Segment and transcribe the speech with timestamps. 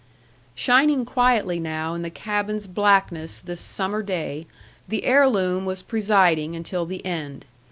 [0.55, 4.47] Shining quietly now in the cabin's blackness this summer day,
[4.87, 7.45] the heirloom was presiding until the end.